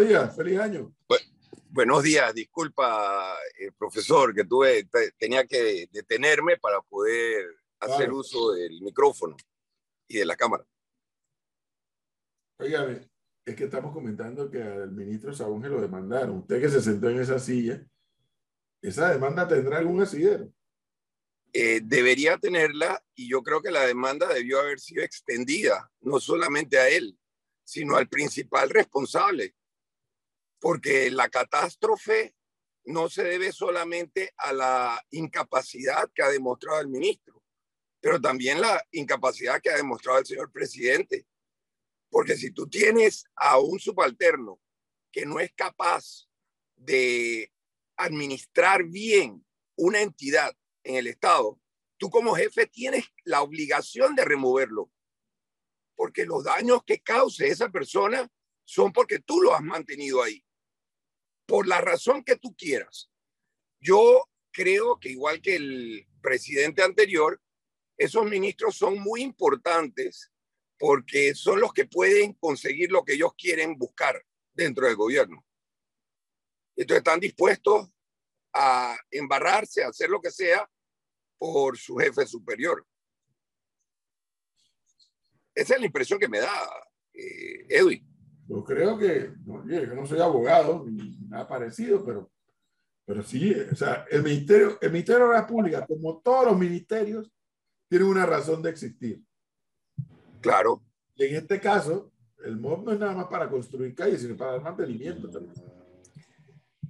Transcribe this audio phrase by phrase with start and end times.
[0.00, 0.94] buenos días, feliz año.
[1.68, 4.88] buenos días, disculpa, eh, profesor, que tuve,
[5.18, 7.44] tenía que detenerme para poder
[7.80, 9.36] hacer uso del micrófono
[10.08, 10.64] y de la cámara.
[12.58, 13.10] Óigame,
[13.44, 16.38] es que estamos comentando que al ministro Sabón lo demandaron.
[16.38, 17.86] Usted que se sentó en esa silla,
[18.82, 20.50] ¿esa demanda tendrá algún asidero?
[21.52, 26.78] Eh, debería tenerla y yo creo que la demanda debió haber sido extendida, no solamente
[26.78, 27.18] a él,
[27.64, 29.54] sino al principal responsable,
[30.60, 32.34] porque la catástrofe
[32.84, 37.42] no se debe solamente a la incapacidad que ha demostrado el ministro,
[38.00, 41.26] pero también la incapacidad que ha demostrado el señor presidente.
[42.10, 44.60] Porque si tú tienes a un subalterno
[45.12, 46.28] que no es capaz
[46.76, 47.52] de
[47.96, 49.44] administrar bien
[49.76, 51.60] una entidad en el Estado,
[51.98, 54.90] tú como jefe tienes la obligación de removerlo,
[55.94, 58.30] porque los daños que cause esa persona
[58.64, 60.42] son porque tú lo has mantenido ahí,
[61.50, 63.10] por la razón que tú quieras.
[63.80, 67.42] Yo creo que igual que el presidente anterior,
[67.96, 70.30] esos ministros son muy importantes
[70.78, 75.44] porque son los que pueden conseguir lo que ellos quieren buscar dentro del gobierno.
[76.76, 77.90] Entonces están dispuestos
[78.54, 80.70] a embarrarse, a hacer lo que sea
[81.36, 82.86] por su jefe superior.
[85.52, 86.70] Esa es la impresión que me da,
[87.12, 88.09] eh, Edwin.
[88.50, 92.32] Yo creo que, no, yo no soy abogado ni nada parecido, pero,
[93.06, 97.30] pero sí, o sea, el Ministerio, el Ministerio de la Pública, como todos los ministerios,
[97.88, 99.22] tiene una razón de existir.
[100.40, 100.82] Claro.
[101.14, 102.10] Y en este caso,
[102.44, 105.54] el MOB no es nada más para construir calles, sino para dar mantenimiento también.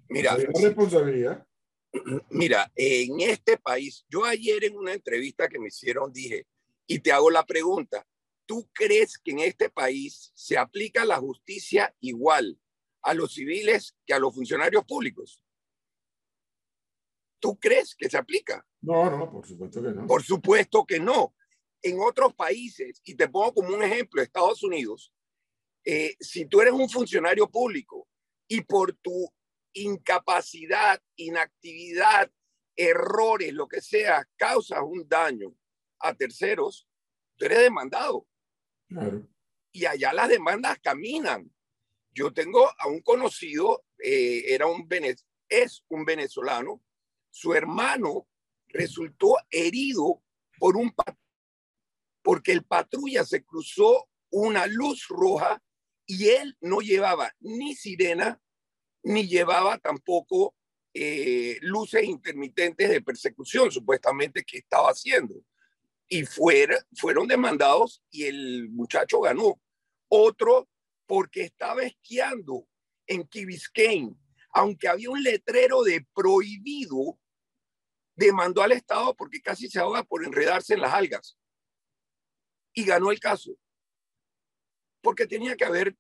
[0.09, 1.47] Mira, responsabilidad.
[2.31, 6.47] Mira, en este país, yo ayer en una entrevista que me hicieron dije,
[6.87, 8.07] y te hago la pregunta,
[8.51, 12.61] ¿tú crees que en este país se aplica la justicia igual
[13.01, 15.41] a los civiles que a los funcionarios públicos?
[17.39, 18.67] ¿Tú crees que se aplica?
[18.81, 20.07] No, no, por supuesto que no.
[20.09, 21.33] Por supuesto que no.
[21.81, 25.13] En otros países, y te pongo como un ejemplo, Estados Unidos,
[25.85, 28.09] eh, si tú eres un funcionario público
[28.49, 29.33] y por tu
[29.75, 32.29] incapacidad, inactividad,
[32.75, 35.55] errores, lo que sea, causas un daño
[36.01, 36.89] a terceros,
[37.37, 38.27] tú eres demandado.
[39.73, 41.51] Y allá las demandas caminan.
[42.13, 44.89] Yo tengo a un conocido, eh, era un
[45.49, 46.83] es un venezolano,
[47.31, 48.27] su hermano
[48.69, 50.23] resultó herido
[50.59, 50.93] por un
[52.23, 55.63] porque el patrulla se cruzó una luz roja
[56.07, 58.41] y él no llevaba ni sirena
[59.03, 60.55] ni llevaba tampoco
[60.93, 65.35] eh, luces intermitentes de persecución, supuestamente que estaba haciendo.
[66.13, 69.61] Y fueron demandados y el muchacho ganó.
[70.09, 70.69] Otro
[71.07, 72.67] porque estaba esquiando
[73.07, 74.17] en Key Biscayne,
[74.53, 77.19] aunque había un letrero de prohibido,
[78.17, 81.39] demandó al Estado porque casi se ahoga por enredarse en las algas.
[82.75, 83.57] Y ganó el caso.
[85.01, 85.97] Porque tenía que haber,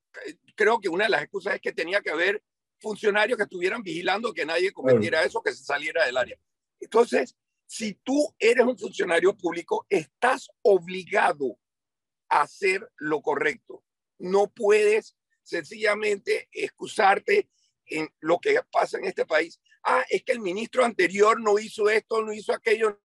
[0.57, 2.43] creo que una de las excusas es que tenía que haber
[2.81, 6.39] funcionarios que estuvieran vigilando que nadie cometiera eso, que se saliera del área.
[6.81, 7.37] Entonces,
[7.71, 11.57] si tú eres un funcionario público, estás obligado
[12.29, 13.85] a hacer lo correcto.
[14.19, 17.49] No puedes sencillamente excusarte
[17.87, 19.61] en lo que pasa en este país.
[19.85, 23.01] Ah, es que el ministro anterior no hizo esto, no hizo aquello,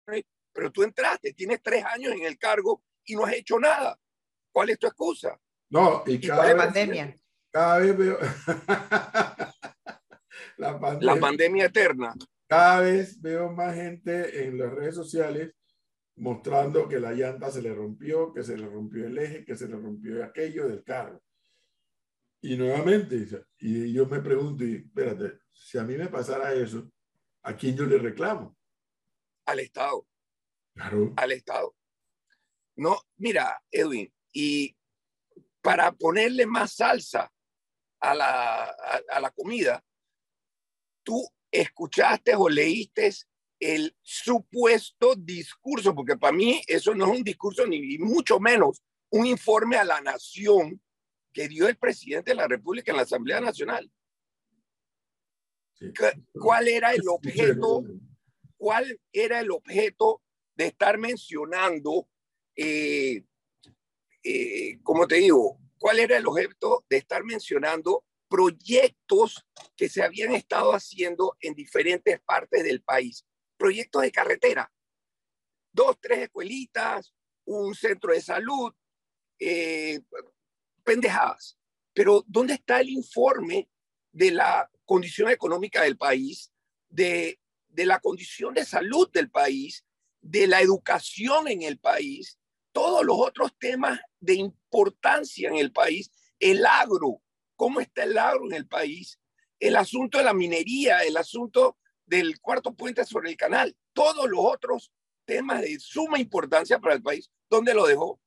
[0.51, 3.99] pero tú entraste, tienes tres años en el cargo y no has hecho nada.
[4.51, 5.39] ¿Cuál es tu excusa?
[5.69, 7.15] No, y, cada pandemia.
[7.51, 8.17] Cada vez veo.
[10.57, 12.15] la, pandemia, eterna.
[12.47, 15.53] Cada vez veo más gente en las redes sociales
[16.17, 19.67] mostrando que la llanta se le rompió, que se le rompió el eje, que se
[19.67, 21.21] le rompió aquello del carro.
[22.41, 23.25] Y nuevamente,
[23.59, 26.89] y yo me pregunto, y espérate, si a mí me pasara eso,
[27.43, 28.55] ¿a quién yo le reclamo?
[29.45, 30.07] Al Estado.
[30.73, 31.13] Claro.
[31.17, 31.75] Al Estado.
[32.75, 34.75] No, mira, Edwin, y
[35.61, 37.31] para ponerle más salsa
[37.99, 39.83] a la, a, la comida,
[41.03, 41.27] tú
[41.61, 43.11] escuchaste o leíste
[43.59, 49.25] el supuesto discurso, porque para mí eso no es un discurso ni mucho menos un
[49.25, 50.81] informe a la nación
[51.31, 53.91] que dio el presidente de la República en la Asamblea Nacional.
[56.33, 57.83] ¿Cuál era el objeto?
[58.57, 60.21] ¿Cuál era el objeto
[60.55, 62.07] de estar mencionando,
[62.55, 63.23] eh,
[64.23, 69.45] eh, como te digo, cuál era el objeto de estar mencionando proyectos
[69.75, 73.25] que se habían estado haciendo en diferentes partes del país.
[73.57, 74.71] Proyectos de carretera.
[75.71, 77.13] Dos, tres escuelitas,
[77.45, 78.73] un centro de salud,
[79.39, 80.01] eh,
[80.83, 81.57] pendejadas.
[81.93, 83.69] Pero ¿dónde está el informe
[84.11, 86.51] de la condición económica del país,
[86.89, 89.85] de, de la condición de salud del país,
[90.21, 92.39] de la educación en el país,
[92.71, 97.21] todos los otros temas de importancia en el país, el agro,
[97.55, 99.19] cómo está el agro en el país,
[99.59, 104.39] el asunto de la minería, el asunto del cuarto puente sobre el canal, todos los
[104.41, 104.91] otros
[105.25, 108.19] temas de suma importancia para el país, ¿dónde lo dejó?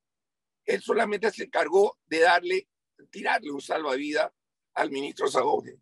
[0.65, 2.67] Él solamente se encargó de darle,
[3.09, 4.31] tirarle un salvavidas
[4.73, 5.79] al ministro Sagoge.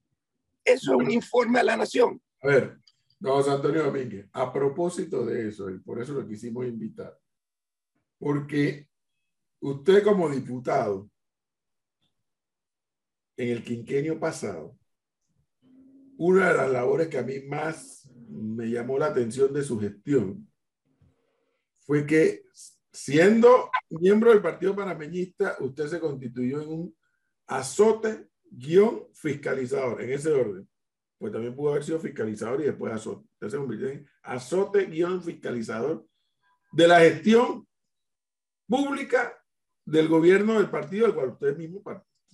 [0.64, 2.22] Eso es un informe a la nación.
[2.42, 2.78] A ver,
[3.20, 7.18] don Antonio Domínguez, a propósito de eso, y por eso lo quisimos invitar,
[8.20, 8.88] porque
[9.60, 11.10] usted como diputado,
[13.38, 14.78] en el quinquenio pasado,
[16.18, 20.50] una de las labores que a mí más me llamó la atención de su gestión
[21.82, 22.44] fue que
[22.92, 26.98] siendo miembro del Partido Panameñista, usted se constituyó en un
[27.46, 30.68] azote guion fiscalizador, en ese orden.
[31.18, 33.28] Pues también pudo haber sido fiscalizador y después azote.
[33.34, 36.06] Usted se convirtió en azote guion fiscalizador
[36.72, 37.68] de la gestión
[38.68, 39.38] pública
[39.86, 41.82] del gobierno del partido del cual usted mismo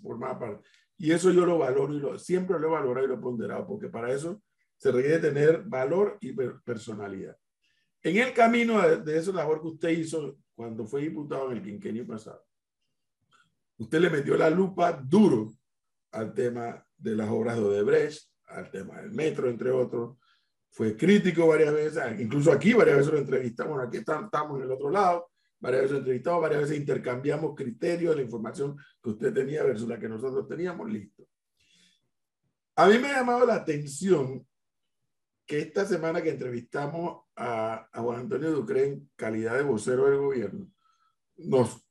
[0.01, 0.67] formaba parte.
[0.97, 3.67] Y eso yo lo valoro y lo, siempre lo he valorado y lo he ponderado,
[3.67, 4.41] porque para eso
[4.77, 7.37] se requiere tener valor y personalidad.
[8.01, 11.63] En el camino de, de esa labor que usted hizo cuando fue diputado en el
[11.63, 12.43] quinquenio pasado,
[13.77, 15.53] usted le metió la lupa duro
[16.11, 20.17] al tema de las obras de Odebrecht, al tema del metro, entre otros.
[20.69, 24.89] Fue crítico varias veces, incluso aquí varias veces lo entrevistamos, aquí estamos en el otro
[24.89, 25.29] lado,
[25.63, 29.97] varias veces lo entrevistamos, varias veces intercambiamos criterios la información que usted tenía versus la
[29.97, 31.25] que nosotros teníamos, listo.
[32.75, 34.45] A mí me ha llamado la atención
[35.45, 40.69] que esta semana que entrevistamos a, Juan Antonio Ducre en calidad de vocero del gobierno,
[41.37, 41.81] nos,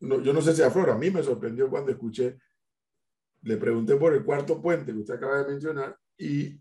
[0.00, 2.38] yo no sé si a Flor, a mí me sorprendió cuando escuché,
[3.42, 6.58] le pregunté por el cuarto puente que usted acaba de mencionar y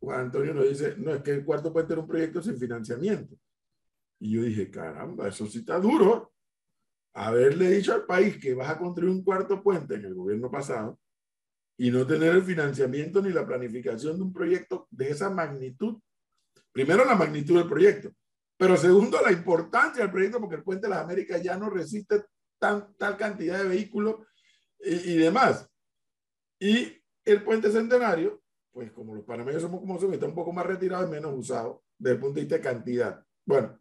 [0.00, 3.36] Juan Antonio nos dice, no, es que el cuarto puente era un proyecto sin financiamiento.
[4.20, 6.32] Y yo dije, caramba, eso sí está duro.
[7.14, 11.00] Haberle dicho al país que vas a construir un cuarto puente en el gobierno pasado
[11.76, 15.98] y no tener el financiamiento ni la planificación de un proyecto de esa magnitud.
[16.70, 18.12] Primero, la magnitud del proyecto,
[18.60, 22.26] pero segundo, la importancia del proyecto, porque el Puente de las Américas ya no resiste
[22.58, 24.16] tan, tal cantidad de vehículos
[24.78, 25.66] y, demás.
[26.58, 30.66] Y el Puente Centenario, pues como los panameños somos como son, está un poco más
[30.66, 33.24] retirado y menos usado desde el punto de vista de cantidad.
[33.46, 33.79] Bueno,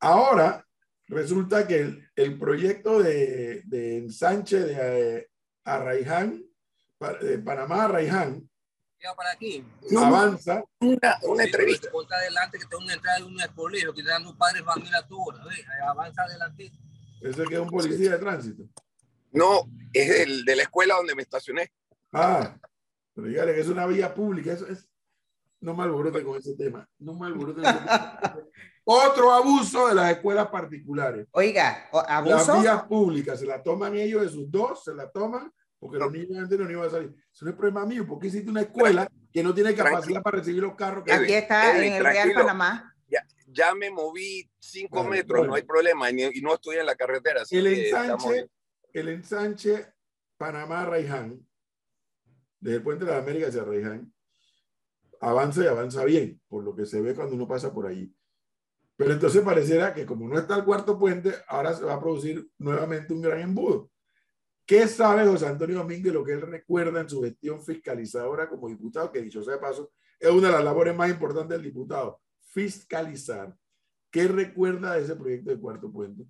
[0.00, 0.66] ahora
[1.06, 5.28] resulta que el, el proyecto de, de ensanche de eh,
[5.64, 6.48] Arraiján
[7.20, 8.48] de Panamá a Raiján.
[9.16, 9.64] para aquí.
[9.96, 10.64] Avanza.
[10.80, 11.90] Una, una entrevista.
[11.90, 15.06] Ponte adelante que tengo una entrada de un colegio que te dan un padre familia
[15.06, 15.44] toda.
[15.88, 16.72] Avanza adelante.
[17.20, 18.64] ¿Ese que es un policía de tránsito?
[19.32, 21.70] No, es el de la escuela donde me estacioné.
[22.12, 22.56] Ah,
[23.14, 24.52] pero dígale que es una vía pública.
[24.52, 24.88] Eso es.
[25.60, 26.88] No me alborote con ese tema.
[26.98, 28.38] No me alborote con ese tema.
[28.90, 31.26] Otro abuso de las escuelas particulares.
[31.32, 32.54] Oiga, abuso.
[32.54, 36.10] Las vías públicas se la toman ellos de sus dos, se la toman porque los
[36.10, 37.14] niños antes no iban a salir.
[37.30, 40.62] Eso no es problema mío, porque hiciste una escuela que no tiene capacidad para recibir
[40.62, 41.04] los carros.
[41.04, 42.94] Que Aquí está en el Real Panamá.
[43.06, 47.42] Ya, ya, me moví cinco metros, no hay problema, y, no estoy en la carretera.
[47.50, 48.48] El ensanche,
[48.94, 49.86] el ensanche
[50.38, 51.46] Panamá-Raiján,
[52.58, 54.12] desde el puente de la América hacia Raiján,
[55.20, 58.10] avanza y avanza bien, por lo que se ve cuando uno pasa por ahí.
[58.98, 62.50] Pero entonces pareciera que como no está el cuarto puente, ahora se va a producir
[62.58, 63.92] nuevamente un gran embudo.
[64.66, 69.12] ¿Qué sabe José Antonio Domínguez lo que él recuerda en su gestión fiscalizadora como diputado?
[69.12, 73.56] Que dicho sea de paso, es una de las labores más importantes del diputado, fiscalizar.
[74.10, 76.24] ¿Qué recuerda de ese proyecto de Cuarto Puente?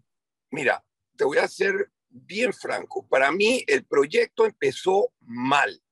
[0.50, 0.84] Mira,
[1.16, 3.08] te voy a ser bien franco.
[3.08, 5.82] Para mí el proyecto empezó mal.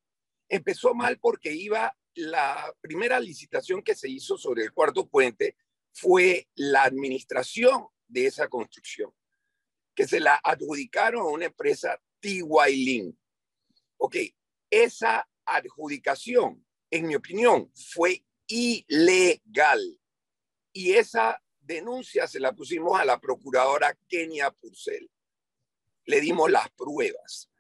[0.46, 5.56] Empezó mal porque iba la primera licitación que se hizo sobre el Cuarto Puente
[5.96, 9.10] fue la administración de esa construcción,
[9.94, 12.42] que se la adjudicaron a una empresa T.
[13.96, 14.16] Ok,
[14.68, 19.98] esa adjudicación, en mi opinión, fue ilegal.
[20.74, 25.10] Y esa denuncia se la pusimos a la procuradora Kenia Purcell.
[26.04, 27.50] Le dimos las pruebas.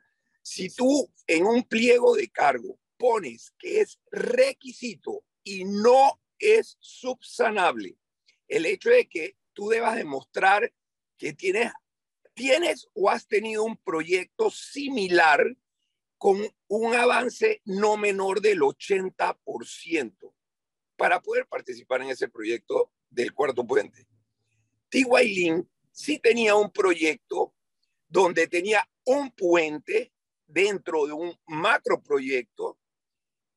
[0.42, 7.96] Si tú en un pliego de cargo pones que es requisito y no es subsanable
[8.48, 10.72] el hecho de que tú debas demostrar
[11.18, 11.72] que tienes
[12.36, 15.56] ¿Tienes o has tenido un proyecto similar
[16.18, 16.36] con
[16.68, 20.34] un avance no menor del 80%
[20.98, 24.06] para poder participar en ese proyecto del cuarto puente?
[24.90, 27.54] Tiguailín sí tenía un proyecto
[28.06, 30.12] donde tenía un puente
[30.46, 32.78] dentro de un macro proyecto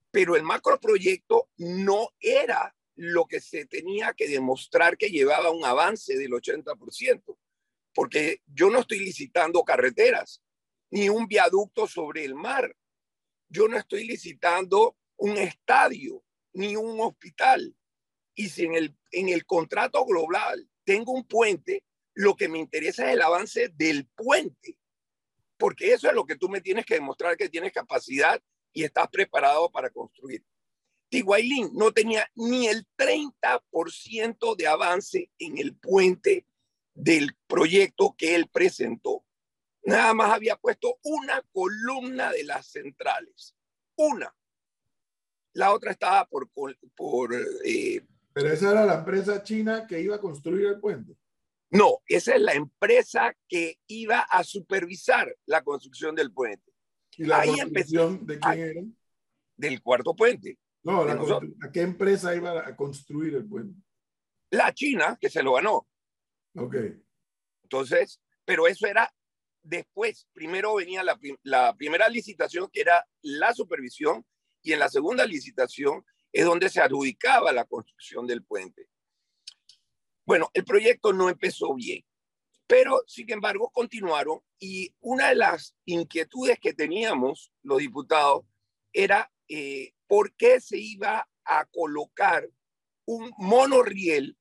[0.10, 6.18] pero el macroproyecto no era lo que se tenía que demostrar que llevaba un avance
[6.18, 7.38] del 80%,
[7.94, 10.42] porque yo no estoy licitando carreteras,
[10.92, 12.76] ni un viaducto sobre el mar,
[13.48, 17.74] yo no estoy licitando un estadio, ni un hospital.
[18.36, 23.08] Y si en el, en el contrato global tengo un puente, lo que me interesa
[23.08, 24.78] es el avance del puente,
[25.58, 29.08] porque eso es lo que tú me tienes que demostrar que tienes capacidad y estás
[29.08, 30.44] preparado para construir.
[31.10, 36.46] Tiguailín no tenía ni el 30% de avance en el puente
[36.94, 39.26] del proyecto que él presentó.
[39.84, 43.56] Nada más había puesto una columna de las centrales.
[43.96, 44.34] Una.
[45.54, 46.50] La otra estaba por...
[46.96, 47.34] por
[47.66, 51.16] eh, Pero esa era la empresa china que iba a construir el puente.
[51.72, 56.72] No, esa es la empresa que iba a supervisar la construcción del puente.
[57.18, 58.82] ¿Y la Ahí construcción de quién era?
[59.58, 60.58] Del cuarto puente.
[60.84, 63.82] No, la ¿a qué empresa iba a construir el puente?
[64.52, 65.88] La China, que se lo ganó.
[66.56, 66.76] Ok.
[67.64, 69.14] Entonces, pero eso era
[69.62, 70.28] después.
[70.34, 74.26] Primero venía la, la primera licitación, que era la supervisión,
[74.62, 78.88] y en la segunda licitación es donde se adjudicaba la construcción del puente.
[80.26, 82.04] Bueno, el proyecto no empezó bien,
[82.68, 88.46] pero sin embargo continuaron y una de las inquietudes que teníamos los diputados
[88.94, 92.50] era eh, por qué se iba a colocar
[93.06, 94.36] un monorriel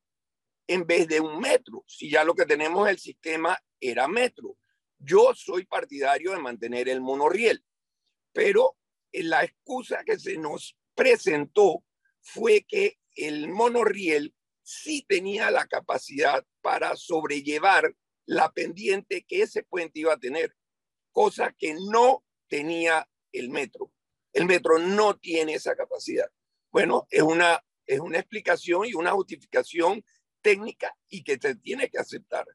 [0.66, 4.56] en vez de un metro, si ya lo que tenemos el sistema era metro.
[4.98, 7.62] Yo soy partidario de mantener el monorriel,
[8.32, 8.78] pero
[9.12, 11.84] la excusa que se nos presentó
[12.22, 17.94] fue que el monorriel sí tenía la capacidad para sobrellevar
[18.24, 20.56] la pendiente que ese puente iba a tener,
[21.12, 23.92] cosa que no tenía el metro.
[24.38, 26.30] El metro no tiene esa capacidad.
[26.70, 30.04] Bueno, es una, es una explicación y una justificación
[30.40, 32.46] técnica y que se tiene que aceptar.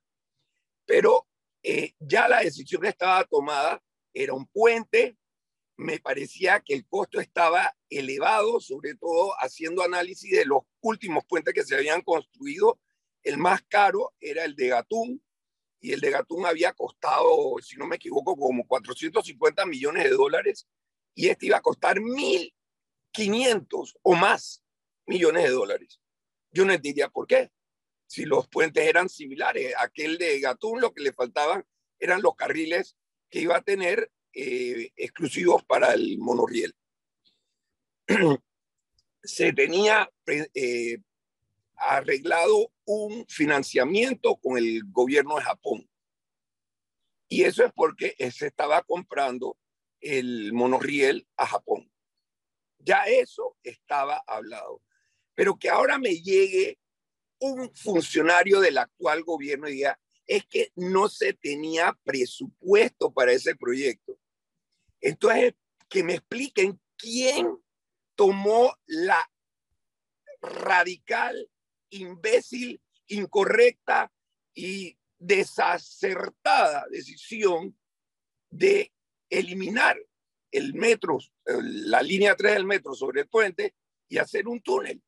[0.85, 1.27] Pero
[1.61, 5.17] eh, ya la decisión estaba tomada, era un puente,
[5.75, 11.53] me parecía que el costo estaba elevado, sobre todo haciendo análisis de los últimos puentes
[11.53, 12.79] que se habían construido.
[13.23, 15.21] El más caro era el de Gatún,
[15.81, 20.65] y el de Gatún había costado, si no me equivoco, como 450 millones de dólares,
[21.15, 24.63] y este iba a costar 1.500 o más
[25.05, 26.00] millones de dólares.
[26.51, 27.51] Yo no entendía por qué.
[28.08, 31.65] Si los puentes eran similares, aquel de Gatún lo que le faltaban
[32.00, 32.96] eran los carriles
[33.29, 36.75] que iba a tener eh, exclusivos para el monorriel.
[39.24, 40.98] Se tenía eh,
[41.75, 45.89] arreglado un financiamiento con el gobierno de Japón.
[47.29, 49.58] Y eso es porque se estaba comprando
[50.03, 51.91] el monorriel a Japón.
[52.79, 54.81] Ya eso estaba hablado.
[55.36, 56.77] Pero que ahora me llegue
[57.39, 63.55] un funcionario del actual gobierno y diga, es que no se tenía presupuesto para ese
[63.55, 64.17] proyecto.
[65.01, 65.53] Entonces,
[65.89, 67.57] que me expliquen quién
[68.15, 69.29] tomó la
[70.41, 71.50] radical,
[71.89, 74.12] imbécil, incorrecta
[74.53, 77.77] y desacertada decisión
[78.50, 78.93] de
[79.39, 79.97] eliminar
[80.51, 83.75] el metro, la línea 3 del metro sobre el puente
[84.07, 85.01] y hacer un túnel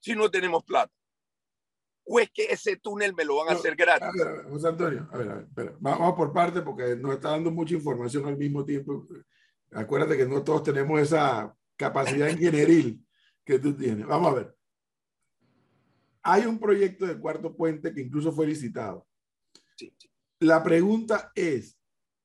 [0.00, 0.92] si no tenemos plata.
[2.04, 4.08] ¿O es que ese túnel me lo van a hacer gratis?
[4.20, 7.50] A ver, José Antonio, a ver, a ver, vamos por parte porque nos está dando
[7.50, 9.06] mucha información al mismo tiempo.
[9.70, 13.06] Acuérdate que no todos tenemos esa capacidad ingenieril
[13.44, 14.06] que tú tienes.
[14.06, 14.56] Vamos a ver.
[16.24, 19.06] Hay un proyecto de cuarto puente que incluso fue licitado.
[19.76, 19.94] Sí,
[20.40, 21.78] La pregunta es,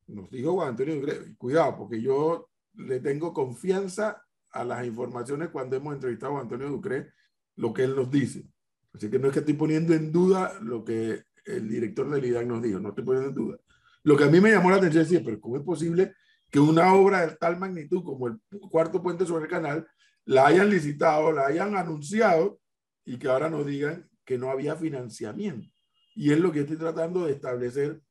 [0.07, 1.01] nos dijo Juan Antonio,
[1.37, 7.11] cuidado, porque yo le tengo confianza a las informaciones cuando hemos entrevistado a Antonio Ducre,
[7.55, 8.49] lo que él nos dice.
[8.93, 12.45] Así que no es que estoy poniendo en duda lo que el director del IDAC
[12.45, 13.57] nos dijo, no estoy poniendo en duda.
[14.03, 16.13] Lo que a mí me llamó la atención es pero ¿cómo es posible
[16.49, 18.39] que una obra de tal magnitud como el
[18.71, 19.87] cuarto puente sobre el canal
[20.25, 22.59] la hayan licitado, la hayan anunciado
[23.05, 25.67] y que ahora nos digan que no había financiamiento?
[26.15, 28.01] Y es lo que estoy tratando de establecer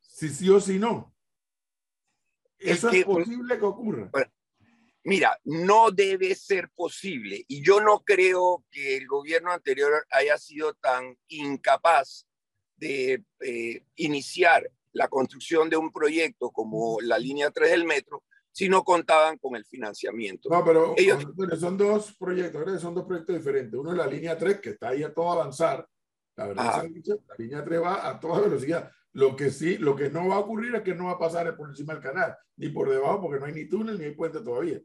[0.00, 1.14] si sí o si no.
[2.58, 4.10] ¿Eso es, posible que ocurra?
[5.04, 10.74] Mira, no debe ser posible y yo no creo que el gobierno anterior haya sido
[10.74, 12.26] tan incapaz
[12.76, 18.68] de eh, iniciar la construcción de un proyecto como la línea 3 del metro si
[18.68, 20.48] no contaban con el financiamiento.
[20.50, 21.24] No, pero Ellos...
[21.60, 23.78] son dos proyectos, son dos proyectos diferentes.
[23.78, 25.86] Uno es la línea 3, que está ahí a todo avanzar.
[26.34, 28.90] La verdad es que la línea 3 va a toda velocidad.
[29.18, 31.56] Lo que sí, lo que no va a ocurrir es que no va a pasar
[31.56, 34.38] por encima del canal, ni por debajo, porque no hay ni túnel ni hay puente
[34.40, 34.80] todavía.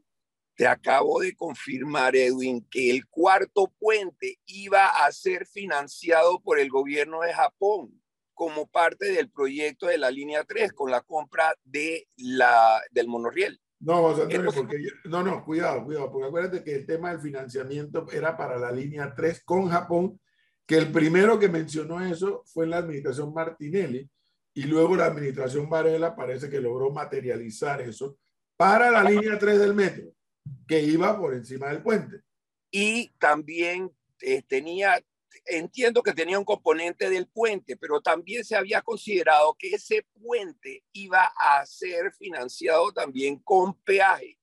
[0.56, 6.68] Te acabo de confirmar, Edwin, que el cuarto puente iba a ser financiado por el
[6.68, 12.08] gobierno de Japón como parte del proyecto de la línea 3 con la compra de
[12.16, 13.60] la, del monorriel.
[13.78, 18.36] No, Antonio, porque no, no, cuidado, cuidado, porque acuérdate que el tema del financiamiento era
[18.36, 20.18] para la línea 3 con Japón,
[20.66, 24.10] que el primero que mencionó eso fue en la administración Martinelli,
[24.54, 28.16] y luego la administración Varela parece que logró materializar eso
[28.56, 30.14] para la línea 3 del metro,
[30.66, 32.20] que iba por encima del puente.
[32.70, 35.04] Y también eh, tenía,
[35.44, 40.84] entiendo que tenía un componente del puente, pero también se había considerado que ese puente
[40.92, 44.38] iba a ser financiado también con peaje,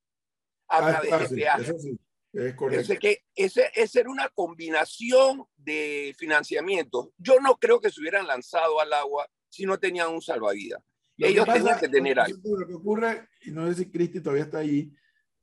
[0.67, 1.61] a ah, través de peaje.
[1.61, 1.97] Eso sí,
[2.33, 2.99] es correcto.
[2.99, 7.13] que ese, esa era una combinación de financiamiento.
[7.17, 10.81] Yo no creo que se hubieran lanzado al agua si no tenían un salvavidas.
[11.17, 12.57] Ellos tenían que tener algo.
[12.57, 14.91] Lo que ocurre, y no sé si Cristi todavía está ahí,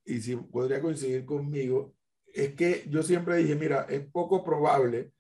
[0.05, 1.95] y si podría coincidir conmigo,
[2.27, 5.13] es que yo siempre dije, mira, es poco probable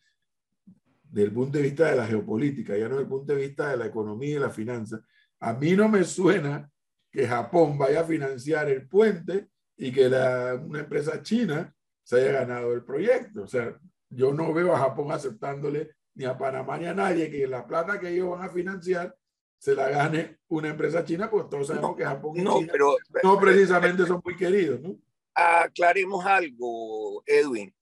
[1.03, 3.77] del punto de vista de la geopolítica, ya no desde el punto de vista de
[3.77, 5.01] la economía y la finanza.
[5.41, 6.69] A mí no me suena
[7.11, 12.41] que Japón vaya a financiar el puente y que la, una empresa china se haya
[12.41, 13.43] ganado el proyecto.
[13.43, 13.79] O sea,
[14.09, 17.99] yo no veo a Japón aceptándole ni a Panamá ni a nadie que la plata
[17.99, 19.17] que ellos van a financiar
[19.57, 22.97] se la gane una empresa china, pues todos sabemos que Japón y no, China pero,
[23.23, 24.99] no precisamente son muy queridos, ¿no?
[25.35, 27.73] Aclaremos algo, Edwin.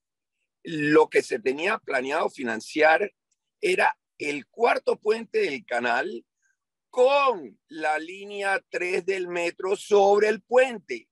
[0.62, 3.10] Lo que se tenía planeado financiar
[3.60, 6.24] era el cuarto puente del canal
[6.90, 11.08] con la línea 3 del metro sobre el puente.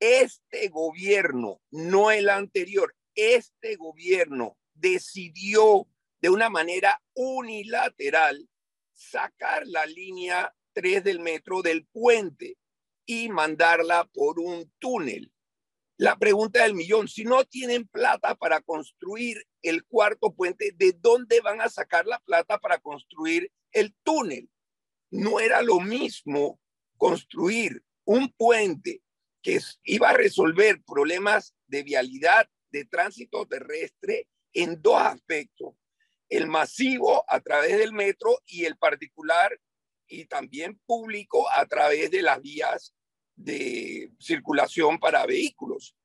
[0.00, 5.86] Este gobierno, no el anterior, este gobierno decidió
[6.24, 8.48] de una manera unilateral
[8.94, 12.56] sacar la línea 3 del metro del puente
[13.04, 15.30] y mandarla por un túnel.
[15.98, 21.42] La pregunta del millón, si no tienen plata para construir el cuarto puente, ¿de dónde
[21.42, 24.48] van a sacar la plata para construir el túnel?
[25.10, 26.58] No era lo mismo
[26.96, 29.02] construir un puente
[29.42, 35.74] que iba a resolver problemas de vialidad, de tránsito terrestre en dos aspectos
[36.28, 39.58] el masivo a través del metro y el particular
[40.06, 42.94] y también público a través de las vías
[43.36, 45.96] de circulación para vehículos.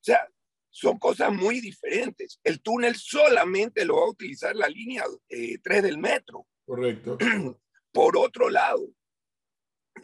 [0.00, 0.28] O sea,
[0.70, 2.40] son cosas muy diferentes.
[2.44, 6.46] El túnel solamente lo va a utilizar la línea 3 eh, del metro.
[6.64, 7.18] Correcto.
[7.92, 8.88] Por otro lado,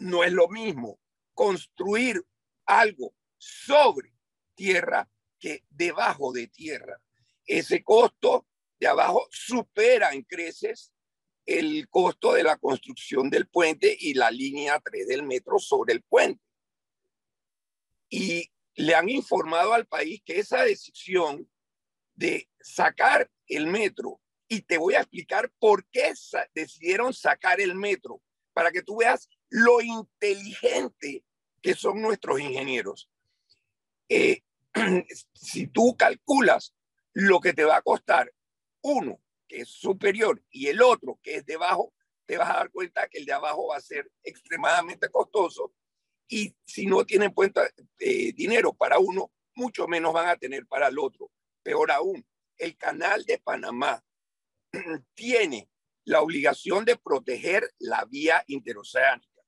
[0.00, 0.98] no es lo mismo
[1.34, 2.22] construir
[2.66, 4.12] algo sobre
[4.54, 7.00] tierra que debajo de tierra.
[7.44, 8.46] Ese costo
[8.78, 10.92] de abajo supera en creces
[11.46, 16.02] el costo de la construcción del puente y la línea 3 del metro sobre el
[16.02, 16.42] puente.
[18.08, 21.48] Y le han informado al país que esa decisión
[22.14, 26.12] de sacar el metro, y te voy a explicar por qué
[26.54, 31.24] decidieron sacar el metro, para que tú veas lo inteligente
[31.62, 33.08] que son nuestros ingenieros.
[34.08, 34.42] Eh,
[35.34, 36.74] si tú calculas
[37.12, 38.32] lo que te va a costar
[38.86, 41.92] uno que es superior y el otro que es debajo,
[42.24, 45.72] te vas a dar cuenta que el de abajo va a ser extremadamente costoso
[46.28, 47.68] y si no tienen cuenta
[47.98, 51.30] eh, dinero para uno, mucho menos van a tener para el otro.
[51.62, 52.26] Peor aún,
[52.58, 54.04] el canal de Panamá
[55.14, 55.68] tiene
[56.04, 59.42] la obligación de proteger la vía interoceánica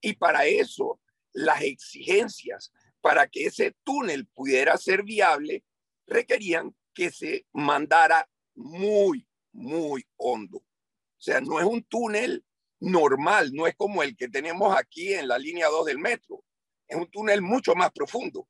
[0.00, 1.00] y para eso
[1.32, 5.64] las exigencias para que ese túnel pudiera ser viable
[6.06, 10.58] requerían que se mandara muy, muy hondo.
[10.58, 12.44] O sea, no es un túnel
[12.80, 16.44] normal, no es como el que tenemos aquí en la línea 2 del metro.
[16.88, 18.48] Es un túnel mucho más profundo,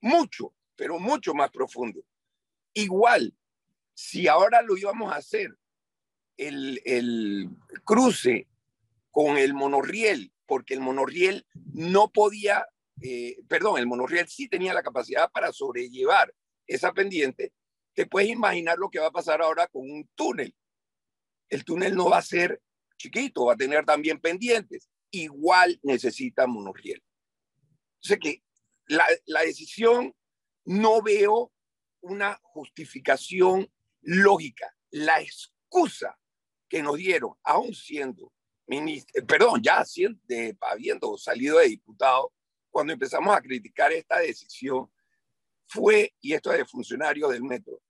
[0.00, 2.02] mucho, pero mucho más profundo.
[2.72, 3.34] Igual,
[3.94, 5.56] si ahora lo íbamos a hacer,
[6.36, 7.50] el, el
[7.84, 8.48] cruce
[9.10, 12.66] con el monorriel, porque el monorriel no podía,
[13.02, 16.34] eh, perdón, el monorriel sí tenía la capacidad para sobrellevar
[16.66, 17.52] esa pendiente,
[17.96, 20.54] te puedes imaginar lo que va a pasar ahora con un túnel.
[21.48, 22.60] El túnel no va a ser
[22.98, 24.90] chiquito, va a tener también pendientes.
[25.10, 27.02] Igual necesita monorriel.
[27.98, 28.42] Sea que
[28.86, 30.14] la, la decisión
[30.66, 31.50] no veo
[32.02, 34.76] una justificación lógica.
[34.90, 36.18] La excusa
[36.68, 38.30] que nos dieron, aún siendo
[38.66, 40.20] ministro, perdón, ya siendo,
[40.60, 42.34] habiendo salido de diputado,
[42.70, 44.92] cuando empezamos a criticar esta decisión,
[45.66, 47.80] fue, y esto es de funcionario del metro,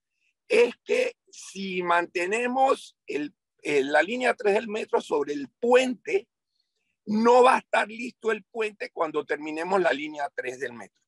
[0.49, 6.29] es que si mantenemos el, la línea 3 del metro sobre el puente,
[7.07, 11.01] no va a estar listo el puente cuando terminemos la línea 3 del metro.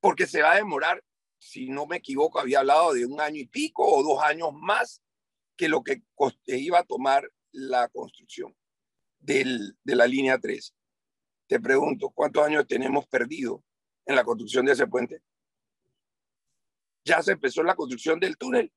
[0.00, 1.02] porque se va a demorar,
[1.38, 5.02] si no me equivoco, había hablado de un año y pico o dos años más
[5.56, 6.02] que lo que
[6.46, 8.56] iba a tomar la construcción
[9.18, 10.74] de la línea 3.
[11.48, 13.64] Te pregunto, ¿cuántos años tenemos perdido
[14.06, 15.20] en la construcción de ese puente?
[17.08, 18.70] Ya se empezó la construcción del túnel.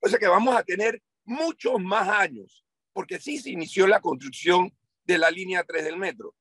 [0.00, 4.72] O sea que vamos a tener muchos más años, porque sí se inició la construcción
[5.04, 6.34] de la línea 3 del metro.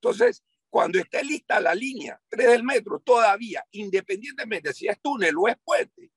[0.00, 5.48] Entonces, cuando esté lista la línea 3 del metro, todavía, independientemente si es túnel o
[5.48, 6.12] es puente,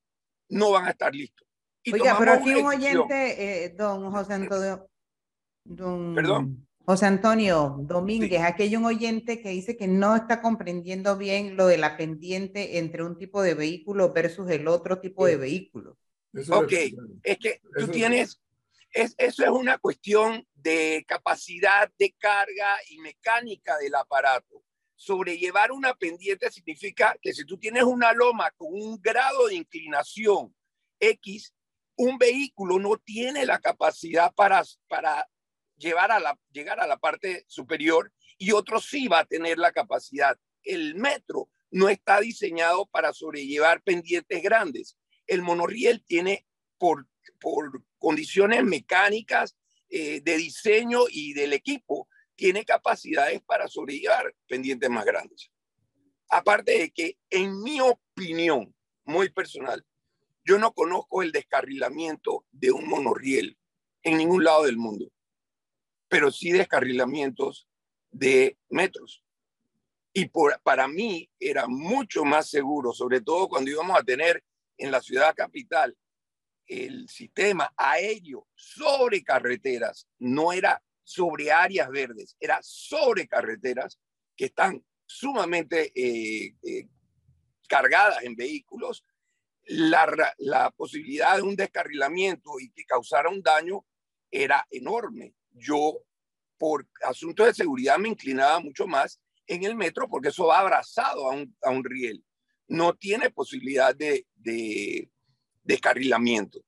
[0.49, 1.47] no van a estar listos.
[1.91, 4.87] Oiga, pero aquí un oyente, eh, don José Antonio,
[5.63, 6.67] don Perdón.
[6.91, 11.67] José Antonio Domínguez, aquí hay un oyente que dice que no está comprendiendo bien lo
[11.67, 15.97] de la pendiente entre un tipo de vehículo versus el otro tipo de vehículo.
[16.49, 16.73] ok,
[17.23, 18.41] es que tú tienes,
[18.91, 24.61] es, eso es una cuestión de capacidad de carga y mecánica del aparato.
[24.97, 30.53] Sobrellevar una pendiente significa que si tú tienes una loma con un grado de inclinación
[30.99, 31.53] X,
[31.95, 35.25] un vehículo no tiene la capacidad para, para
[35.81, 40.37] llevar a llegar a la parte superior y otro sí va a tener la capacidad.
[40.63, 44.97] El metro no está diseñado para sobrellevar pendientes grandes.
[45.27, 46.45] El monorriel tiene
[46.77, 47.07] por,
[47.39, 49.55] por condiciones mecánicas
[49.89, 55.51] eh, de diseño y del equipo, tiene capacidades para sobrellevar pendientes más grandes.
[56.29, 59.85] Aparte de que, en mi opinión muy personal,
[60.43, 63.57] yo no conozco el descarrilamiento de un monorriel
[64.03, 65.11] en ningún lado del mundo,
[66.11, 67.69] pero sí descarrilamientos
[68.11, 69.23] de metros.
[70.11, 70.29] Y
[70.61, 74.43] para mí era mucho más seguro, sobre todo cuando íbamos a tener
[74.77, 75.97] en la ciudad capital
[76.67, 83.97] el sistema aéreo sobre carreteras, no era sobre áreas verdes, era sobre carreteras
[84.35, 86.87] que están sumamente eh, eh,
[87.69, 89.05] cargadas en vehículos,
[89.63, 93.85] la, posibilidad de un descarrilamiento y que causara un daño
[94.29, 95.35] era enorme.
[95.53, 95.99] Yo,
[96.57, 101.29] por asuntos de seguridad, me inclinaba mucho más en el metro porque eso va abrazado
[101.29, 102.23] a un, a un riel.
[102.67, 105.09] No tiene posibilidad de, de
[105.63, 106.63] descarrilamiento.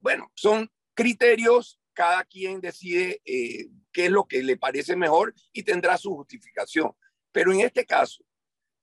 [0.00, 5.62] Bueno, son criterios, cada quien decide eh, qué es lo que le parece mejor y
[5.62, 6.92] tendrá su justificación.
[7.32, 8.24] Pero en este caso,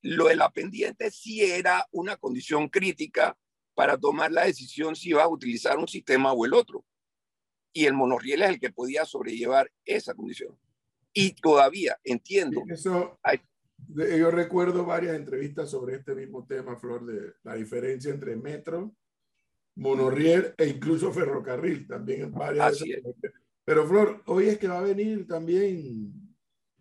[0.01, 3.37] lo de la pendiente sí era una condición crítica
[3.73, 6.85] para tomar la decisión si iba a utilizar un sistema o el otro.
[7.73, 10.57] Y el monorriel es el que podía sobrellevar esa condición.
[11.11, 12.63] Y todavía entiendo.
[12.67, 13.19] Eso,
[13.87, 18.95] yo recuerdo varias entrevistas sobre este mismo tema, Flor, de la diferencia entre metro
[19.75, 22.83] monorriel e incluso ferrocarril también en varias.
[23.65, 26.13] Pero Flor, hoy es que va a venir también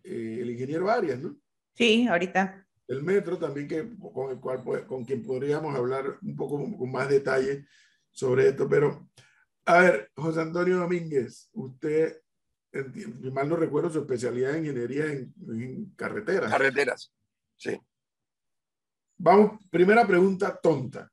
[0.03, 1.35] eh, el ingeniero Arias, ¿no?
[1.73, 2.67] Sí, ahorita.
[2.87, 7.09] El metro también que con el cual con quien podríamos hablar un poco con más
[7.09, 7.65] detalle
[8.11, 9.09] sobre esto, pero
[9.65, 12.21] a ver, José Antonio Domínguez, usted,
[13.31, 16.51] mal no recuerdo su especialidad en ingeniería en, en carreteras.
[16.51, 17.13] Carreteras,
[17.57, 17.79] sí.
[19.17, 21.09] Vamos, primera pregunta tonta.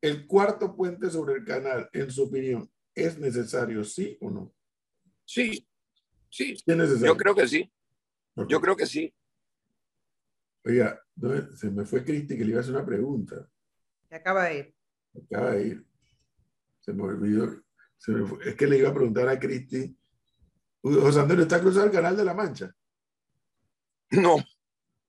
[0.00, 4.54] El cuarto puente sobre el canal, en su opinión, ¿es necesario, sí o no?
[5.24, 5.66] Sí,
[6.28, 6.56] sí.
[6.66, 7.72] Yo creo que sí.
[8.48, 9.14] Yo creo que sí.
[10.64, 11.00] Oiga,
[11.56, 13.48] se me fue Cristi que le iba a hacer una pregunta.
[14.08, 14.74] Se acaba de ir.
[15.24, 15.86] acaba de ir.
[16.82, 17.62] Se me olvidó.
[18.44, 19.96] Es que le iba a preguntar a Cristi.
[20.82, 22.74] José Antonio, ¿está cruzado el canal de la Mancha?
[24.10, 24.36] No.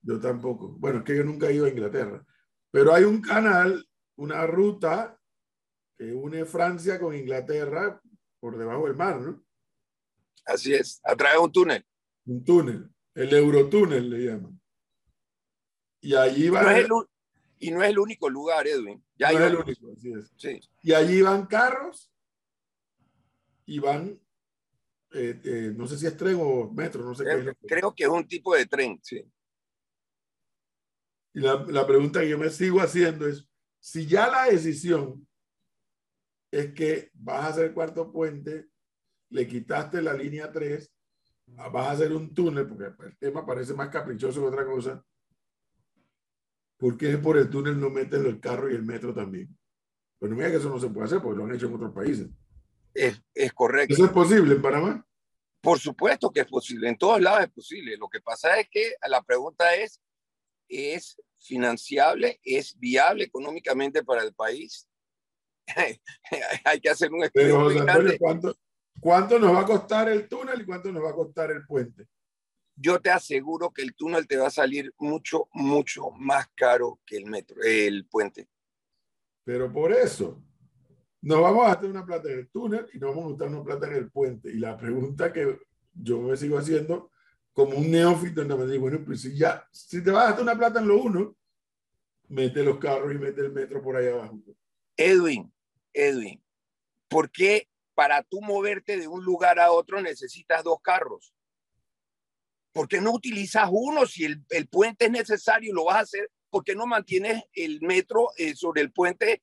[0.02, 0.70] Yo tampoco.
[0.78, 2.24] Bueno, es que yo nunca he ido a Inglaterra.
[2.72, 5.20] Pero hay un canal una ruta
[5.98, 8.02] que une Francia con Inglaterra
[8.40, 9.44] por debajo del mar, ¿no?
[10.46, 11.86] Así es, a través de un túnel.
[12.26, 14.62] Un túnel, el Eurotúnel le llaman.
[16.02, 16.88] Y allí van...
[17.63, 19.02] y no es el único lugar, Edwin.
[19.15, 20.34] Ya no es el único, así es.
[20.36, 20.60] Sí.
[20.82, 22.12] Y allí van carros
[23.65, 24.19] y van,
[25.13, 27.58] eh, eh, no sé si es tren o metro, no sé creo, qué es.
[27.65, 29.26] Creo que es un tipo de tren, sí.
[31.34, 33.47] Y la, la pregunta que yo me sigo haciendo es,
[33.80, 35.26] si ya la decisión
[36.52, 38.67] es que vas a hacer cuarto puente,
[39.30, 40.93] le quitaste la línea 3,
[41.45, 45.04] vas a hacer un túnel, porque el tema parece más caprichoso que otra cosa,
[46.84, 49.58] ¿por qué por el túnel no meten el carro y el metro también?
[50.19, 51.93] Pues no me que eso no se puede hacer, porque lo han hecho en otros
[51.93, 52.28] países.
[52.93, 53.93] Es, es correcto.
[53.93, 55.08] ¿Eso es posible en Panamá?
[55.62, 57.96] Por supuesto que es posible, en todos lados es posible.
[57.96, 60.02] Lo que pasa es que la pregunta es,
[60.67, 64.86] ¿es financiable, es viable económicamente para el país.
[66.65, 67.65] Hay que hacer un estudio.
[68.19, 68.58] ¿cuánto,
[69.00, 72.10] ¿cuánto, nos va a costar el túnel y cuánto nos va a costar el puente?
[72.76, 77.18] Yo te aseguro que el túnel te va a salir mucho, mucho más caro que
[77.18, 78.48] el metro, el puente.
[79.44, 80.42] Pero por eso,
[81.22, 83.64] nos vamos a gastar una plata en el túnel y nos vamos a gastar una
[83.64, 84.50] plata en el puente.
[84.50, 85.60] Y la pregunta que
[85.94, 87.12] yo me sigo haciendo
[87.54, 90.58] como un neófito, me digo, bueno, pues si ya, si te vas a gastar una
[90.58, 91.36] plata en lo uno,
[92.30, 94.40] mete los carros y mete el metro por ahí abajo.
[94.98, 95.54] Edwin,
[95.94, 96.44] Edwin,
[97.08, 101.34] ¿por qué para tú moverte de un lugar a otro necesitas dos carros?
[102.74, 106.00] ¿Por qué no utilizas uno si el, el puente es necesario y lo vas a
[106.00, 106.30] hacer?
[106.50, 109.42] ¿Por qué no mantienes el metro eh, sobre el puente,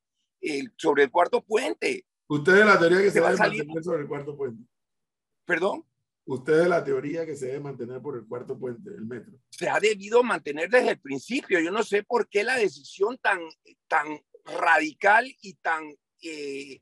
[0.77, 2.05] sobre el cuarto puente?
[2.29, 4.65] Usted es la teoría que se, va a debe salir- mantener sobre el cuarto puente.
[5.45, 5.85] Perdón,
[6.27, 9.33] Usted es la teoría que se debe mantener por el cuarto puente, el metro.
[9.49, 11.59] se ha debido mantener desde el principio.
[11.59, 13.41] Yo no sé por qué la decisión tan,
[13.89, 14.07] tan
[14.45, 15.83] radical y tan...
[16.23, 16.81] eh,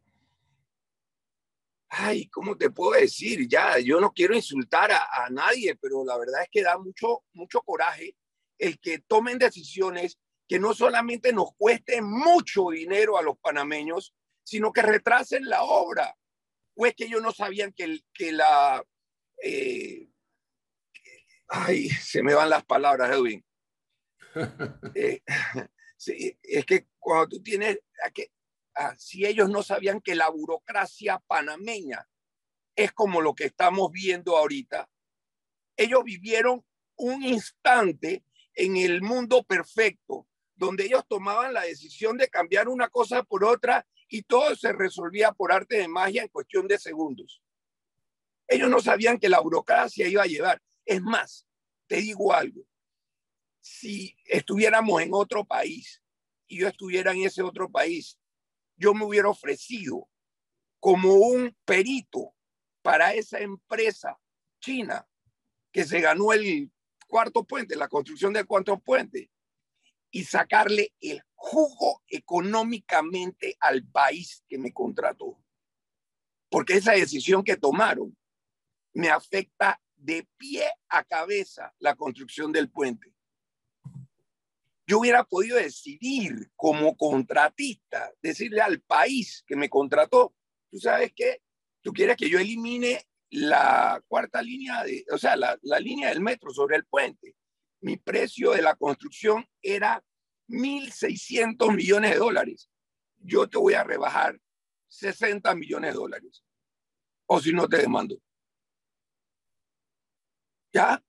[1.91, 3.49] ay, ¿cómo te puedo decir?
[3.49, 7.25] Ya, yo no quiero insultar a, a nadie, pero la verdad es que da mucho,
[7.33, 8.15] mucho coraje
[8.59, 14.73] el que tomen decisiones que no solamente nos cuesten mucho dinero a los panameños, sino
[14.73, 16.17] que retrasen la obra.
[16.75, 18.83] O es que ellos no sabían que, el- que la...
[19.43, 20.09] eh,
[21.49, 23.45] ay, se me van las palabras, Edwin.
[24.95, 25.21] Eh,
[25.97, 27.79] sí, es que cuando tú tienes,
[28.97, 32.09] si ellos no sabían que la burocracia panameña
[32.77, 34.89] es como lo que estamos viendo ahorita,
[35.77, 36.65] ellos vivieron
[36.97, 43.23] un instante en el mundo perfecto, donde ellos tomaban la decisión de cambiar una cosa
[43.23, 47.43] por otra y todo se resolvía por arte de magia en cuestión de segundos.
[48.49, 50.63] Ellos no sabían que la burocracia iba a llevar.
[50.85, 51.47] Es más,
[51.87, 52.63] te digo algo,
[53.61, 56.03] si estuviéramos en otro país
[56.47, 58.19] y yo estuviera en ese otro país,
[58.79, 60.09] yo me hubiera ofrecido
[60.81, 62.35] como un perito
[62.83, 64.19] para esa empresa
[64.61, 65.07] china
[65.73, 66.71] que se ganó el
[67.07, 69.31] cuarto puente, la construcción del cuarto puente,
[70.11, 75.39] y sacarle el jugo económicamente al país que me contrató.
[76.49, 78.17] Porque esa decisión que tomaron
[78.95, 83.13] me afecta de pie a cabeza la construcción del puente.
[84.89, 90.35] Yo hubiera podido decidir como contratista, decirle al país que me contrató,
[90.71, 91.43] tú sabes qué,
[91.83, 96.23] tú quieres que yo elimine la cuarta línea, de, o sea, la, la línea del
[96.23, 97.37] metro sobre el puente.
[97.83, 100.03] Mi precio de la construcción era
[100.49, 102.71] 1.600 millones de dólares.
[103.19, 104.41] Yo te voy a rebajar
[104.89, 106.43] 60 millones de dólares.
[107.27, 108.19] O si no, te demando.
[110.73, 111.05] ¿Ya?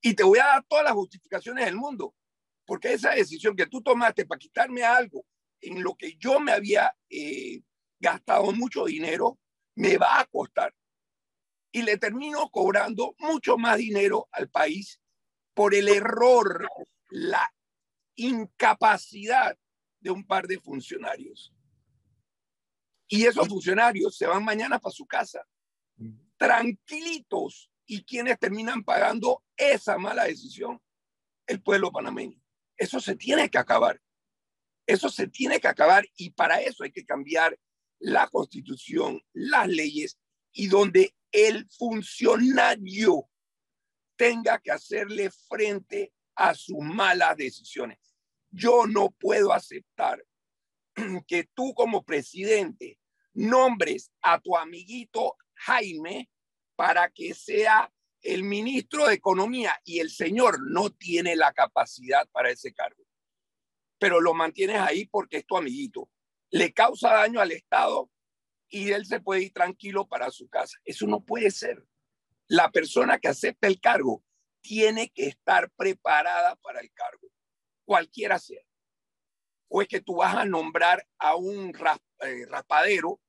[0.00, 2.12] Y te voy a dar todas las justificaciones del mundo.
[2.70, 5.26] Porque esa decisión que tú tomaste para quitarme algo
[5.60, 7.62] en lo que yo me había eh,
[7.98, 9.40] gastado mucho dinero,
[9.74, 10.72] me va a costar.
[11.72, 15.00] Y le termino cobrando mucho más dinero al país
[15.52, 16.68] por el error,
[17.08, 17.52] la
[18.14, 19.58] incapacidad
[19.98, 21.52] de un par de funcionarios.
[23.08, 25.44] Y esos funcionarios se van mañana para su casa,
[26.36, 27.68] tranquilitos.
[27.84, 30.80] ¿Y quienes terminan pagando esa mala decisión?
[31.48, 32.40] El pueblo panameño.
[32.80, 34.00] Eso se tiene que acabar.
[34.86, 37.56] Eso se tiene que acabar y para eso hay que cambiar
[37.98, 40.18] la constitución, las leyes
[40.52, 43.28] y donde el funcionario
[44.16, 47.98] tenga que hacerle frente a sus malas decisiones.
[48.50, 50.24] Yo no puedo aceptar
[51.28, 52.98] que tú como presidente
[53.34, 56.30] nombres a tu amiguito Jaime
[56.76, 62.50] para que sea el ministro de Economía y el señor no tiene la capacidad para
[62.50, 63.04] ese cargo.
[63.98, 66.10] Pero lo mantienes ahí porque es tu amiguito.
[66.50, 68.10] Le causa daño al Estado
[68.68, 70.78] y él se puede ir tranquilo para su casa.
[70.84, 71.84] Eso no puede ser.
[72.46, 74.24] La persona que acepta el cargo
[74.60, 77.28] tiene que estar preparada para el cargo,
[77.84, 78.62] cualquiera sea.
[79.68, 81.72] O es que tú vas a nombrar a un
[82.22, 83.20] eh, raspadero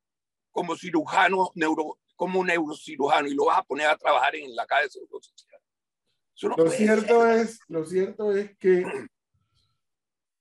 [0.52, 4.68] como cirujano, neuro, como un neurocirujano y lo vas a poner a trabajar en la
[4.68, 5.60] calle de seguro social.
[6.44, 7.40] No lo, cierto ser.
[7.40, 8.86] es, lo cierto es que,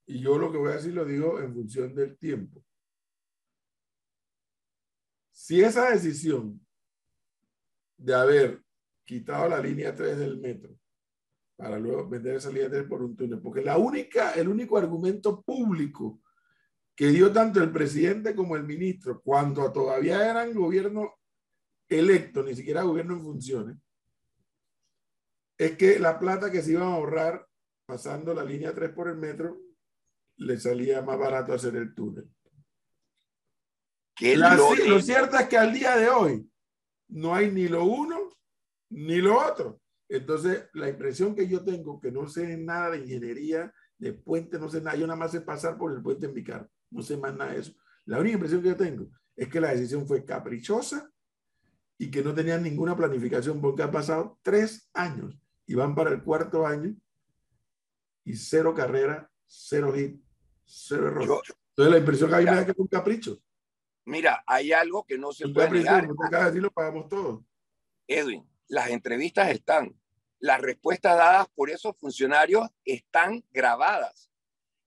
[0.04, 2.62] y yo lo que voy a decir lo digo en función del tiempo.
[5.32, 6.60] Si esa decisión
[7.96, 8.62] de haber
[9.02, 10.76] quitado la línea 3 del metro
[11.56, 15.40] para luego vender esa línea 3 por un túnel, porque la única, el único argumento
[15.40, 16.20] público
[16.94, 21.19] que dio tanto el presidente como el ministro, cuando todavía eran gobierno
[21.90, 23.76] electo, ni siquiera gobierno en funciones,
[25.58, 27.46] es que la plata que se iba a ahorrar
[27.84, 29.60] pasando la línea 3 por el metro,
[30.36, 32.30] le salía más barato hacer el túnel.
[34.36, 36.50] La, lo cierto es que al día de hoy
[37.08, 38.30] no hay ni lo uno
[38.90, 39.80] ni lo otro.
[40.08, 44.68] Entonces, la impresión que yo tengo, que no sé nada de ingeniería, de puente, no
[44.68, 47.16] sé nada, yo nada más sé pasar por el puente en mi carro, no sé
[47.16, 47.72] más nada de eso.
[48.06, 51.10] La única impresión que yo tengo es que la decisión fue caprichosa
[52.00, 56.22] y que no tenían ninguna planificación porque han pasado tres años y van para el
[56.22, 56.96] cuarto año
[58.24, 60.18] y cero carrera, cero hit,
[60.64, 61.42] cero error.
[61.76, 63.38] Entonces la impresión que hay me da que es un capricho.
[64.06, 66.08] Mira, hay algo que no se Un puede capricho, negar.
[66.08, 67.44] no decir, lo pagamos todos.
[68.08, 69.94] Edwin, las entrevistas están,
[70.38, 74.32] las respuestas dadas por esos funcionarios están grabadas.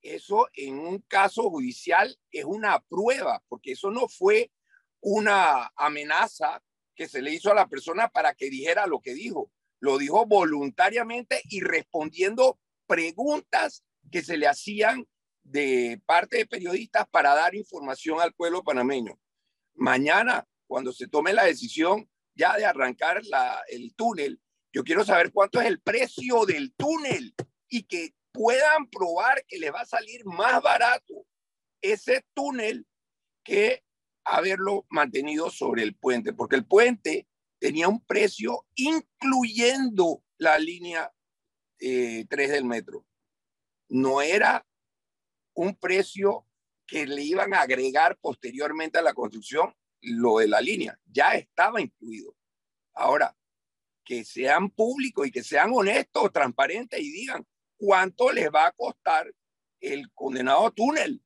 [0.01, 4.51] Eso en un caso judicial es una prueba, porque eso no fue
[4.99, 6.59] una amenaza
[6.95, 9.51] que se le hizo a la persona para que dijera lo que dijo.
[9.79, 15.07] Lo dijo voluntariamente y respondiendo preguntas que se le hacían
[15.43, 19.19] de parte de periodistas para dar información al pueblo panameño.
[19.75, 24.39] Mañana, cuando se tome la decisión ya de arrancar la, el túnel,
[24.71, 27.35] yo quiero saber cuánto es el precio del túnel
[27.67, 31.25] y que puedan probar que les va a salir más barato
[31.81, 32.87] ese túnel
[33.43, 33.83] que
[34.25, 37.27] haberlo mantenido sobre el puente, porque el puente
[37.59, 41.13] tenía un precio incluyendo la línea
[41.79, 43.05] eh, 3 del metro.
[43.89, 44.65] No era
[45.53, 46.47] un precio
[46.85, 51.79] que le iban a agregar posteriormente a la construcción lo de la línea, ya estaba
[51.79, 52.35] incluido.
[52.93, 53.35] Ahora,
[54.03, 59.33] que sean públicos y que sean honestos, transparentes y digan cuánto les va a costar
[59.79, 61.21] el condenado túnel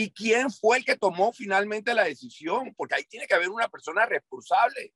[0.00, 3.68] y quién fue el que tomó finalmente la decisión, porque ahí tiene que haber una
[3.68, 4.94] persona responsable.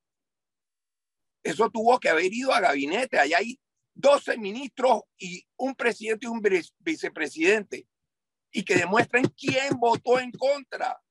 [1.42, 3.18] Eso tuvo que haber ido a gabinete.
[3.18, 3.60] Ahí hay
[3.94, 6.40] 12 ministros y un presidente y un
[6.78, 7.88] vicepresidente
[8.52, 11.02] y que demuestren quién votó en contra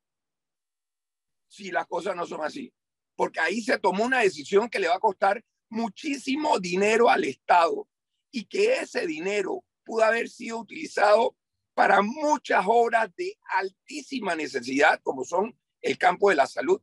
[1.49, 2.73] si las cosas no son así.
[3.17, 7.89] Porque ahí se tomó una decisión que le va a costar muchísimo dinero al Estado
[8.31, 11.35] y que ese dinero pudo haber sido utilizado
[11.81, 16.79] para muchas obras de altísima necesidad, como son el campo de la salud,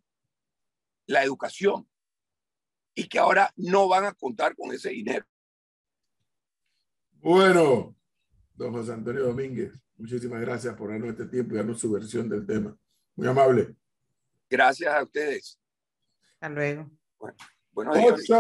[1.07, 1.89] la educación,
[2.97, 5.25] y que ahora no van a contar con ese dinero.
[7.13, 7.95] Bueno,
[8.55, 12.45] don José Antonio Domínguez, muchísimas gracias por darnos este tiempo y darnos su versión del
[12.45, 12.77] tema.
[13.15, 13.77] Muy amable.
[14.51, 15.61] Gracias a ustedes.
[16.33, 16.91] Hasta luego.
[17.21, 17.37] Bueno,
[17.71, 18.13] buenos días.
[18.15, 18.35] Ocho